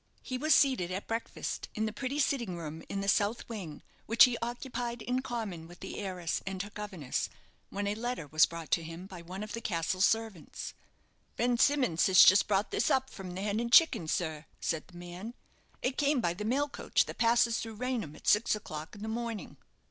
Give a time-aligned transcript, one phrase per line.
[0.23, 4.23] He was seated at breakfast in the pretty sitting room in the south wing, which
[4.23, 7.29] he occupied in common with the heiress and her governess,
[7.69, 10.73] when a letter was brought to him by one of the castle servants.
[11.35, 14.97] "Ben Simmons has just brought this up from the 'Hen and Chickens,' sir," said the
[14.97, 15.35] man.
[15.83, 19.07] "It came by the mail coach that passes through Raynham at six o'clock in the
[19.07, 19.57] morning."